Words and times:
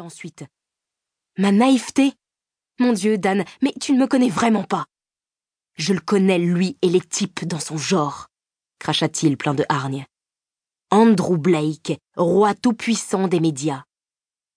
ensuite. 0.00 0.44
Ma 1.38 1.52
naïveté? 1.52 2.14
Mon 2.78 2.92
Dieu, 2.92 3.18
Dan, 3.18 3.44
mais 3.60 3.72
tu 3.80 3.92
ne 3.92 3.98
me 3.98 4.06
connais 4.06 4.28
vraiment 4.28 4.64
pas. 4.64 4.86
Je 5.74 5.92
le 5.92 6.00
connais, 6.00 6.38
lui 6.38 6.78
et 6.82 6.88
les 6.88 7.00
types 7.00 7.44
dans 7.44 7.60
son 7.60 7.76
genre, 7.76 8.28
cracha-t-il 8.78 9.36
plein 9.36 9.54
de 9.54 9.64
hargne. 9.68 10.04
Andrew 10.90 11.36
Blake, 11.36 11.98
roi 12.16 12.54
tout-puissant 12.54 13.28
des 13.28 13.40
médias. 13.40 13.84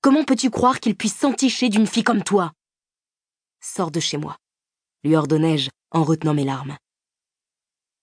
Comment 0.00 0.24
peux-tu 0.24 0.50
croire 0.50 0.80
qu'il 0.80 0.96
puisse 0.96 1.16
s'enticher 1.16 1.68
d'une 1.68 1.86
fille 1.86 2.04
comme 2.04 2.24
toi? 2.24 2.52
Sors 3.60 3.90
de 3.90 4.00
chez 4.00 4.16
moi, 4.16 4.36
lui 5.04 5.16
ordonnai-je 5.16 5.70
en 5.92 6.02
retenant 6.02 6.34
mes 6.34 6.44
larmes. 6.44 6.76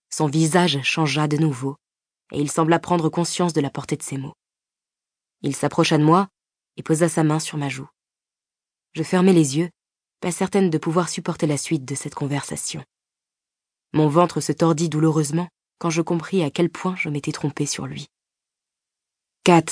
Son 0.09 0.27
visage 0.27 0.81
changea 0.81 1.27
de 1.27 1.37
nouveau, 1.37 1.75
et 2.31 2.39
il 2.39 2.49
sembla 2.49 2.79
prendre 2.79 3.09
conscience 3.09 3.53
de 3.53 3.61
la 3.61 3.69
portée 3.69 3.97
de 3.97 4.03
ses 4.03 4.17
mots. 4.17 4.33
Il 5.41 5.55
s'approcha 5.55 5.97
de 5.97 6.03
moi 6.03 6.29
et 6.77 6.83
posa 6.83 7.09
sa 7.09 7.23
main 7.23 7.39
sur 7.39 7.57
ma 7.57 7.69
joue. 7.69 7.87
Je 8.93 9.03
fermai 9.03 9.33
les 9.33 9.57
yeux, 9.57 9.69
pas 10.19 10.31
certaine 10.31 10.69
de 10.69 10.77
pouvoir 10.77 11.09
supporter 11.09 11.47
la 11.47 11.57
suite 11.57 11.85
de 11.85 11.95
cette 11.95 12.15
conversation. 12.15 12.83
Mon 13.93 14.07
ventre 14.07 14.39
se 14.39 14.51
tordit 14.51 14.89
douloureusement 14.89 15.49
quand 15.79 15.89
je 15.89 16.01
compris 16.01 16.43
à 16.43 16.51
quel 16.51 16.69
point 16.69 16.95
je 16.95 17.09
m'étais 17.09 17.31
trompée 17.31 17.65
sur 17.65 17.87
lui. 17.87 18.07
Kat, 19.43 19.65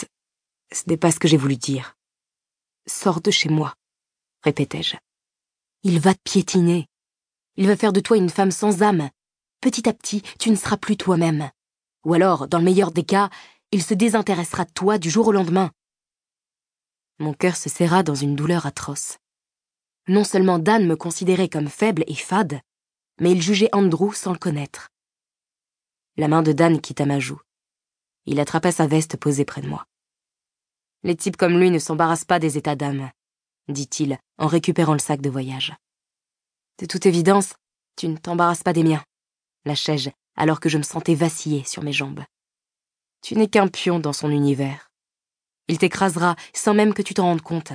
ce 0.71 0.83
n'est 0.87 0.97
pas 0.97 1.11
ce 1.11 1.19
que 1.19 1.27
j'ai 1.27 1.37
voulu 1.37 1.55
dire. 1.55 1.95
Sors 2.87 3.21
de 3.21 3.31
chez 3.31 3.49
moi, 3.49 3.75
répétai-je. 4.43 4.97
Il 5.83 5.99
va 5.99 6.13
te 6.13 6.21
piétiner. 6.23 6.87
Il 7.55 7.67
va 7.67 7.77
faire 7.77 7.93
de 7.93 7.99
toi 7.99 8.17
une 8.17 8.29
femme 8.29 8.51
sans 8.51 8.81
âme. 8.81 9.09
Petit 9.61 9.87
à 9.87 9.93
petit, 9.93 10.21
tu 10.39 10.49
ne 10.49 10.55
seras 10.55 10.77
plus 10.77 10.97
toi-même. 10.97 11.51
Ou 12.05 12.13
alors, 12.13 12.47
dans 12.47 12.57
le 12.57 12.63
meilleur 12.63 12.91
des 12.91 13.03
cas, 13.03 13.29
il 13.71 13.83
se 13.83 13.93
désintéressera 13.93 14.65
de 14.65 14.71
toi 14.71 14.97
du 14.97 15.09
jour 15.09 15.27
au 15.27 15.31
lendemain. 15.31 15.71
Mon 17.19 17.33
cœur 17.33 17.55
se 17.55 17.69
serra 17.69 18.03
dans 18.03 18.15
une 18.15 18.35
douleur 18.35 18.65
atroce. 18.65 19.17
Non 20.07 20.23
seulement 20.23 20.57
Dan 20.57 20.87
me 20.87 20.95
considérait 20.95 21.49
comme 21.49 21.67
faible 21.67 22.03
et 22.07 22.15
fade, 22.15 22.61
mais 23.19 23.31
il 23.31 23.41
jugeait 23.41 23.69
Andrew 23.73 24.13
sans 24.13 24.31
le 24.31 24.39
connaître. 24.39 24.89
La 26.17 26.27
main 26.27 26.41
de 26.41 26.51
Dan 26.51 26.81
quitta 26.81 27.05
ma 27.05 27.19
joue. 27.19 27.39
Il 28.25 28.39
attrapa 28.39 28.71
sa 28.71 28.87
veste 28.87 29.17
posée 29.17 29.45
près 29.45 29.61
de 29.61 29.67
moi. 29.67 29.85
Les 31.03 31.15
types 31.15 31.37
comme 31.37 31.59
lui 31.59 31.71
ne 31.71 31.79
s'embarrassent 31.79 32.25
pas 32.25 32.39
des 32.39 32.57
états 32.57 32.75
d'âme, 32.75 33.11
dit-il 33.67 34.17
en 34.37 34.47
récupérant 34.47 34.93
le 34.93 34.99
sac 34.99 35.21
de 35.21 35.29
voyage. 35.29 35.73
De 36.79 36.85
toute 36.85 37.05
évidence, 37.05 37.53
tu 37.95 38.07
ne 38.07 38.17
t'embarrasses 38.17 38.63
pas 38.63 38.73
des 38.73 38.83
miens, 38.83 39.03
lâchai-je 39.65 40.09
alors 40.39 40.61
que 40.61 40.69
je 40.69 40.77
me 40.77 40.83
sentais 40.83 41.15
vaciller 41.15 41.65
sur 41.65 41.83
mes 41.83 41.91
jambes. 41.91 42.23
Tu 43.21 43.35
n'es 43.35 43.49
qu'un 43.49 43.67
pion 43.67 43.99
dans 43.99 44.13
son 44.13 44.31
univers. 44.31 44.88
Il 45.69 45.77
t'écrasera 45.77 46.35
sans 46.53 46.73
même 46.73 46.93
que 46.93 47.01
tu 47.01 47.13
t'en 47.13 47.25
rendes 47.25 47.41
compte. 47.41 47.71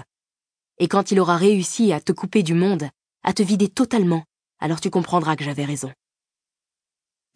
Et 0.79 0.89
quand 0.89 1.13
il 1.13 1.21
aura 1.21 1.37
réussi 1.37 1.93
à 1.93 2.01
te 2.01 2.13
couper 2.13 2.43
du 2.43 2.53
monde, 2.53 2.91
à 3.23 3.33
te 3.33 3.43
vider 3.43 3.69
totalement, 3.69 4.25
alors 4.59 4.81
tu 4.81 4.91
comprendras 4.91 5.37
que 5.37 5.45
j'avais 5.45 5.65
raison. 5.65 5.93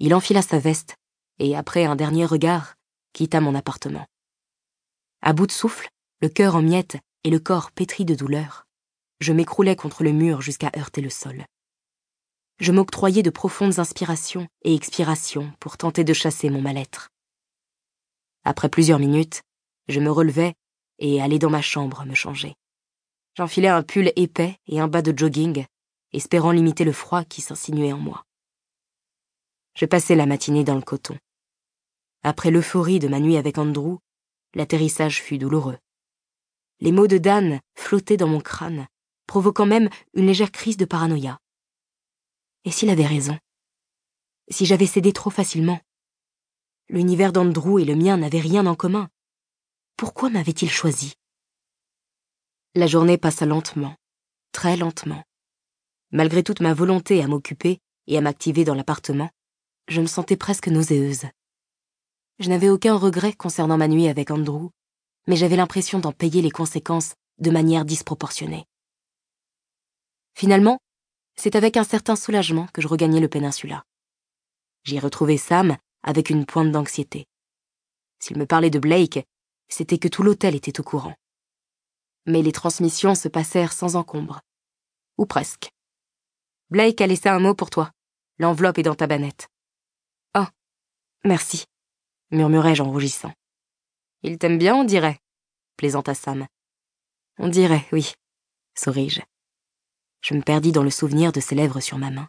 Il 0.01 0.15
enfila 0.15 0.43
sa 0.43 0.59
veste 0.59 0.97
et, 1.39 1.57
après 1.57 1.85
un 1.85 1.95
dernier 1.95 2.27
regard, 2.27 2.75
quitta 3.13 3.41
mon 3.41 3.55
appartement. 3.55 4.05
À 5.23 5.33
bout 5.33 5.47
de 5.47 5.53
souffle, 5.53 5.89
le 6.21 6.29
cœur 6.29 6.57
en 6.57 6.63
miettes 6.63 6.99
et 7.23 7.31
le 7.31 7.39
corps 7.39 7.71
pétri 7.71 8.05
de 8.05 8.17
douleur, 8.17 8.67
je 9.21 9.33
m'écroulais 9.33 9.77
contre 9.77 10.03
le 10.03 10.13
mur 10.13 10.43
jusqu'à 10.43 10.73
heurter 10.77 11.01
le 11.01 11.11
sol. 11.11 11.45
Je 12.59 12.73
m'octroyais 12.73 13.23
de 13.23 13.31
profondes 13.31 13.79
inspirations 13.79 14.49
et 14.63 14.75
expirations 14.75 15.53
pour 15.61 15.77
tenter 15.77 16.03
de 16.03 16.13
chasser 16.13 16.51
mon 16.51 16.61
mal-être. 16.61 17.09
Après 18.45 18.69
plusieurs 18.69 18.99
minutes, 18.99 19.43
je 19.89 20.01
me 20.01 20.11
relevais 20.11 20.55
et 20.99 21.21
allais 21.21 21.39
dans 21.39 21.51
ma 21.51 21.63
chambre 21.63 22.05
me 22.05 22.15
changer. 22.15 22.55
J'enfilais 23.35 23.69
un 23.69 23.83
pull 23.83 24.13
épais 24.17 24.59
et 24.67 24.81
un 24.81 24.89
bas 24.89 25.03
de 25.03 25.17
jogging, 25.17 25.67
espérant 26.13 26.51
limiter 26.51 26.85
le 26.85 26.93
froid 26.93 27.25
qui 27.25 27.41
s'insinuait 27.41 27.93
en 27.93 27.99
moi. 27.99 28.25
Je 29.75 29.87
passais 29.87 30.17
la 30.17 30.27
matinée 30.27 30.65
dans 30.65 30.75
le 30.75 30.83
coton. 30.83 31.17
Après 32.23 32.51
l'euphorie 32.51 32.99
de 32.99 33.09
ma 33.09 33.21
nuit 33.21 33.37
avec 33.37 33.59
Andrew, 33.59 33.99
l'atterrissage 34.55 35.23
fut 35.23 35.39
douloureux. 35.39 35.79
Les 36.81 36.93
mots 36.93 37.07
de 37.07 37.19
Dan 37.19 37.61
flottaient 37.77 38.17
dans 38.17 38.29
mon 38.29 38.41
crâne, 38.41 38.89
provoquant 39.27 39.67
même 39.67 39.89
une 40.15 40.27
légère 40.27 40.51
crise 40.51 40.77
de 40.77 40.85
paranoïa. 40.85 41.39
Et 42.65 42.71
s'il 42.73 42.91
avait 42.91 43.07
raison? 43.07 43.39
Si 44.51 44.67
j'avais 44.67 44.87
cédé 44.87 45.13
trop 45.13 45.31
facilement? 45.31 45.81
L'univers 46.89 47.33
d'Andrew 47.33 47.79
et 47.79 47.85
le 47.85 47.95
mien 47.95 48.17
n'avaient 48.17 48.41
rien 48.41 48.67
en 48.67 48.75
commun. 48.75 49.09
Pourquoi 49.99 50.31
m'avait-il 50.31 50.71
choisi? 50.71 51.15
La 52.77 52.87
journée 52.87 53.19
passa 53.19 53.47
lentement, 53.47 53.97
très 54.53 54.77
lentement. 54.77 55.25
Malgré 56.13 56.45
toute 56.45 56.61
ma 56.61 56.73
volonté 56.73 57.21
à 57.21 57.27
m'occuper 57.27 57.81
et 58.07 58.17
à 58.17 58.21
m'activer 58.21 58.65
dans 58.65 58.77
l'appartement, 58.77 59.29
je 59.89 60.01
me 60.01 60.07
sentais 60.07 60.37
presque 60.37 60.69
nauséeuse. 60.69 61.25
Je 62.39 62.49
n'avais 62.49 62.69
aucun 62.69 62.95
regret 62.95 63.33
concernant 63.33 63.77
ma 63.77 63.89
nuit 63.89 64.07
avec 64.07 64.31
Andrew, 64.31 64.69
mais 65.27 65.35
j'avais 65.35 65.57
l'impression 65.57 65.99
d'en 65.99 66.13
payer 66.13 66.43
les 66.43 66.53
conséquences 66.53 67.15
de 67.39 67.51
manière 67.51 67.85
disproportionnée. 67.85 68.67
Finalement, 70.37 70.79
c'est 71.35 71.57
avec 71.57 71.77
un 71.77 71.83
certain 71.83 72.15
soulagement 72.15 72.69
que 72.73 72.81
je 72.81 72.87
regagnai 72.87 73.19
le 73.19 73.29
péninsula. 73.29 73.83
J'y 74.85 75.01
retrouvai 75.01 75.39
Sam 75.39 75.77
avec 76.05 76.31
une 76.31 76.47
pointe 76.47 76.71
d'anxiété. 76.71 77.27
S'il 78.21 78.39
me 78.39 78.47
parlait 78.47 78.71
de 78.71 78.79
Blake, 78.79 79.27
c'était 79.69 79.99
que 79.99 80.09
tout 80.09 80.23
l'hôtel 80.23 80.55
était 80.55 80.81
au 80.81 80.83
courant. 80.83 81.15
Mais 82.27 82.43
les 82.43 82.53
transmissions 82.53 83.15
se 83.15 83.29
passèrent 83.29 83.73
sans 83.73 83.97
encombre. 83.97 84.41
Ou 85.17 85.27
presque. 85.27 85.71
Blake 86.71 87.01
a 87.01 87.07
laissé 87.07 87.29
un 87.29 87.41
mot 87.41 87.55
pour 87.55 87.71
toi. 87.71 87.91
L'enveloppe 88.39 88.79
est 88.79 88.83
dans 88.83 88.95
ta 88.95 89.07
banette. 89.07 89.49
Merci, 91.25 91.65
murmurai-je 92.31 92.83
en 92.83 92.91
rougissant. 92.91 93.33
Il 94.23 94.39
t'aime 94.39 94.57
bien, 94.57 94.77
on 94.77 94.85
dirait, 94.85 95.19
plaisanta 95.77 96.15
Sam. 96.15 96.47
On 97.39 97.49
dirait, 97.49 97.87
oui, 97.93 98.13
souris-je. 98.77 99.21
Je 100.21 100.35
me 100.35 100.43
perdis 100.43 100.73
dans 100.73 100.83
le 100.85 100.91
souvenir 100.91 101.33
de 101.33 101.41
ses 101.41 101.55
lèvres 101.55 101.81
sur 101.81 101.99
ma 101.99 102.11
main. 102.11 102.29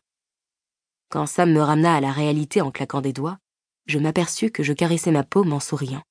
Quand 1.09 1.27
Sam 1.27 1.51
me 1.51 1.61
ramena 1.61 1.95
à 1.95 2.01
la 2.01 2.11
réalité 2.11 2.61
en 2.61 2.71
claquant 2.71 3.01
des 3.01 3.13
doigts, 3.13 3.37
je 3.85 3.99
m'aperçus 3.99 4.51
que 4.51 4.63
je 4.63 4.73
caressais 4.73 5.11
ma 5.11 5.23
paume 5.23 5.53
en 5.53 5.59
souriant. 5.59 6.03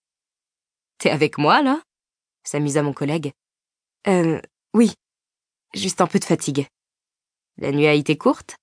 T'es 0.98 1.10
avec 1.10 1.38
moi, 1.38 1.62
là? 1.62 1.82
s'amusa 2.44 2.82
mon 2.82 2.92
collègue. 2.92 3.32
Euh, 4.06 4.40
oui, 4.74 4.94
juste 5.74 6.00
un 6.00 6.06
peu 6.06 6.18
de 6.18 6.24
fatigue. 6.24 6.66
La 7.58 7.72
nuit 7.72 7.86
a 7.86 7.94
été 7.94 8.16
courte 8.16 8.56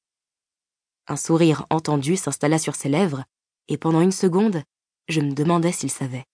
Un 1.08 1.18
sourire 1.18 1.66
entendu 1.70 2.18
s'installa 2.18 2.58
sur 2.58 2.76
ses 2.76 2.90
lèvres 2.90 3.24
et 3.68 3.78
pendant 3.78 4.02
une 4.02 4.12
seconde, 4.12 4.64
je 5.08 5.22
me 5.22 5.34
demandais 5.34 5.72
s'il 5.72 5.92
savait. 5.92 6.26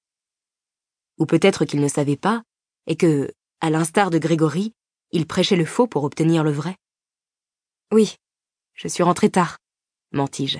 Ou 1.17 1.25
peut-être 1.25 1.66
qu'il 1.66 1.81
ne 1.81 1.88
savait 1.88 2.17
pas, 2.17 2.44
et 2.88 2.95
que, 2.95 3.31
à 3.59 3.69
l'instar 3.69 4.09
de 4.09 4.17
Grégory, 4.17 4.73
il 5.11 5.28
prêchait 5.28 5.56
le 5.56 5.66
faux 5.66 5.88
pour 5.88 6.03
obtenir 6.03 6.44
le 6.44 6.51
vrai. 6.51 6.75
Oui, 7.91 8.16
je 8.73 8.88
suis 8.88 9.03
rentrée 9.03 9.29
tard, 9.29 9.57
mentis-je. 10.11 10.59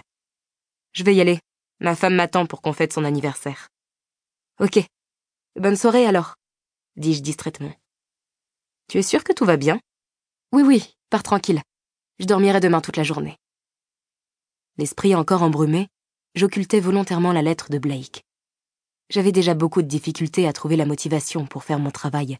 Je 0.94 1.03
vais 1.03 1.16
y 1.16 1.22
aller. 1.22 1.40
Ma 1.80 1.96
femme 1.96 2.16
m'attend 2.16 2.46
pour 2.46 2.62
qu'on 2.62 2.74
fête 2.74 2.94
son 2.94 3.06
anniversaire. 3.06 3.69
Ok. 4.59 4.80
Bonne 5.59 5.75
soirée 5.75 6.06
alors, 6.06 6.35
dis-je 6.95 7.22
distraitement. 7.22 7.73
Tu 8.88 9.00
es 9.00 9.03
sûr 9.03 9.25
que 9.25 9.34
tout 9.34 9.44
va 9.44 9.57
bien? 9.57 9.81
Oui, 10.53 10.63
oui, 10.63 10.95
pars 11.09 11.23
tranquille. 11.23 11.62
Je 12.19 12.25
dormirai 12.25 12.62
demain 12.62 12.79
toute 12.79 12.95
la 12.95 13.03
journée. 13.03 13.35
L'esprit 14.78 15.13
encore 15.13 15.44
embrumé, 15.44 15.89
j'occultais 16.35 16.79
volontairement 16.79 17.34
la 17.34 17.41
lettre 17.41 17.69
de 17.69 17.79
Blake. 17.79 18.23
J'avais 19.09 19.34
déjà 19.34 19.53
beaucoup 19.53 19.81
de 19.81 19.88
difficultés 19.88 20.47
à 20.47 20.53
trouver 20.53 20.78
la 20.78 20.85
motivation 20.85 21.45
pour 21.45 21.66
faire 21.66 21.79
mon 21.79 21.91
travail. 21.91 22.38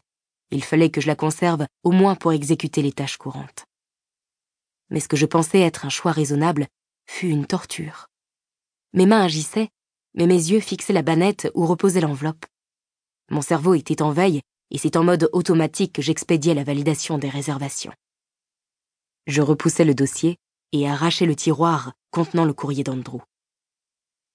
Il 0.50 0.64
fallait 0.64 0.90
que 0.90 1.02
je 1.02 1.06
la 1.06 1.16
conserve 1.16 1.66
au 1.82 1.90
moins 1.90 2.14
pour 2.14 2.32
exécuter 2.32 2.80
les 2.80 2.92
tâches 2.92 3.18
courantes. 3.18 3.66
Mais 4.88 5.00
ce 5.00 5.08
que 5.08 5.18
je 5.18 5.26
pensais 5.26 5.60
être 5.60 5.84
un 5.84 5.90
choix 5.90 6.12
raisonnable 6.12 6.66
fut 7.06 7.28
une 7.28 7.46
torture. 7.46 8.06
Mes 8.94 9.04
mains 9.04 9.22
agissaient, 9.22 9.68
mais 10.14 10.26
mes 10.26 10.34
yeux 10.50 10.60
fixaient 10.60 10.94
la 10.94 11.02
banette 11.02 11.50
où 11.54 11.66
reposait 11.66 12.00
l'enveloppe. 12.00 12.46
Mon 13.32 13.40
cerveau 13.40 13.72
était 13.72 14.02
en 14.02 14.12
veille 14.12 14.42
et 14.70 14.76
c'est 14.76 14.94
en 14.94 15.04
mode 15.04 15.30
automatique 15.32 15.94
que 15.94 16.02
j'expédiais 16.02 16.52
la 16.52 16.64
validation 16.64 17.16
des 17.16 17.30
réservations. 17.30 17.94
Je 19.26 19.40
repoussai 19.40 19.86
le 19.86 19.94
dossier 19.94 20.36
et 20.72 20.86
arrachai 20.86 21.24
le 21.24 21.34
tiroir 21.34 21.94
contenant 22.10 22.44
le 22.44 22.52
courrier 22.52 22.84
d'Andrew. 22.84 23.22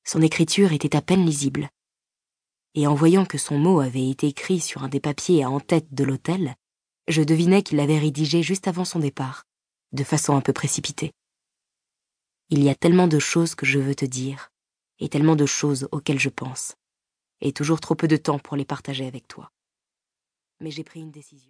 Son 0.04 0.24
écriture 0.24 0.74
était 0.74 0.96
à 0.96 1.04
peine 1.04 1.24
lisible. 1.24 1.70
Et 2.74 2.88
en 2.88 2.96
voyant 2.96 3.26
que 3.26 3.38
son 3.38 3.60
mot 3.60 3.82
avait 3.82 4.10
été 4.10 4.26
écrit 4.30 4.60
sur 4.60 4.84
un 4.84 4.90
des 4.90 5.00
papiers 5.00 5.46
en 5.46 5.60
tête 5.60 5.94
de 5.94 6.04
l'hôtel, 6.04 6.56
je 7.08 7.22
devinais 7.22 7.62
qu'il 7.62 7.78
l'avait 7.78 8.00
rédigé 8.00 8.42
juste 8.42 8.68
avant 8.68 8.86
son 8.86 8.98
départ, 8.98 9.44
de 9.92 10.04
façon 10.04 10.36
un 10.36 10.42
peu 10.42 10.54
précipitée. 10.54 11.12
Il 12.50 12.64
y 12.64 12.70
a 12.70 12.76
tellement 12.76 13.08
de 13.08 13.20
choses 13.20 13.54
que 13.54 13.68
je 13.68 13.78
veux 13.78 13.96
te 13.96 14.06
dire, 14.06 14.50
et 14.98 15.08
tellement 15.08 15.36
de 15.36 15.46
choses 15.46 15.88
auxquelles 15.92 16.20
je 16.20 16.30
pense, 16.30 16.74
et 17.42 17.54
toujours 17.54 17.80
trop 17.80 17.96
peu 17.96 18.08
de 18.08 18.18
temps 18.18 18.40
pour 18.40 18.58
les 18.58 18.66
partager 18.66 19.06
avec 19.06 19.28
toi. 19.28 19.52
Mais 20.60 20.72
j'ai 20.72 20.84
pris 20.84 21.02
une 21.02 21.12
décision. 21.12 21.46